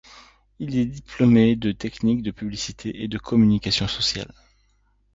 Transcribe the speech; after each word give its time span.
Il 0.57 0.77
est 0.79 0.85
diplômé 0.87 1.55
en 1.63 1.73
Techniques 1.73 2.23
de 2.23 2.31
publicité 2.31 3.03
et 3.03 3.07
de 3.07 3.19
communication 3.19 3.87
sociale. 3.87 4.33